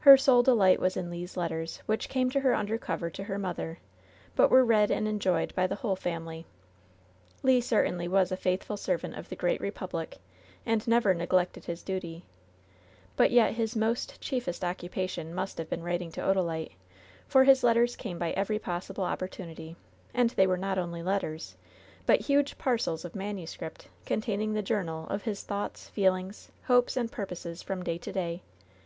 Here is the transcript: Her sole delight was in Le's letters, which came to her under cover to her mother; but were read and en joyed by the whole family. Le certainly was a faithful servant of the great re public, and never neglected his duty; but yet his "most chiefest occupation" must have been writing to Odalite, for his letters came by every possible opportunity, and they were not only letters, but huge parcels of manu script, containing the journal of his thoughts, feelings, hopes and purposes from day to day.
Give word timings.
Her 0.00 0.16
sole 0.16 0.42
delight 0.42 0.80
was 0.80 0.96
in 0.96 1.10
Le's 1.10 1.36
letters, 1.36 1.82
which 1.84 2.08
came 2.08 2.30
to 2.30 2.40
her 2.40 2.54
under 2.54 2.78
cover 2.78 3.10
to 3.10 3.24
her 3.24 3.36
mother; 3.38 3.80
but 4.34 4.48
were 4.50 4.64
read 4.64 4.90
and 4.90 5.06
en 5.06 5.18
joyed 5.18 5.54
by 5.54 5.66
the 5.66 5.74
whole 5.74 5.94
family. 5.94 6.46
Le 7.42 7.60
certainly 7.60 8.08
was 8.08 8.32
a 8.32 8.36
faithful 8.38 8.78
servant 8.78 9.14
of 9.14 9.28
the 9.28 9.36
great 9.36 9.60
re 9.60 9.70
public, 9.70 10.16
and 10.64 10.88
never 10.88 11.12
neglected 11.12 11.66
his 11.66 11.82
duty; 11.82 12.24
but 13.14 13.30
yet 13.30 13.52
his 13.52 13.76
"most 13.76 14.18
chiefest 14.22 14.64
occupation" 14.64 15.34
must 15.34 15.58
have 15.58 15.68
been 15.68 15.82
writing 15.82 16.10
to 16.12 16.22
Odalite, 16.22 16.72
for 17.28 17.44
his 17.44 17.62
letters 17.62 17.94
came 17.94 18.18
by 18.18 18.30
every 18.30 18.58
possible 18.58 19.04
opportunity, 19.04 19.76
and 20.14 20.30
they 20.30 20.46
were 20.46 20.56
not 20.56 20.78
only 20.78 21.02
letters, 21.02 21.56
but 22.06 22.20
huge 22.22 22.56
parcels 22.56 23.04
of 23.04 23.14
manu 23.14 23.44
script, 23.44 23.88
containing 24.06 24.54
the 24.54 24.62
journal 24.62 25.06
of 25.10 25.24
his 25.24 25.42
thoughts, 25.42 25.90
feelings, 25.90 26.50
hopes 26.64 26.96
and 26.96 27.12
purposes 27.12 27.62
from 27.62 27.82
day 27.82 27.98
to 27.98 28.10
day. 28.12 28.42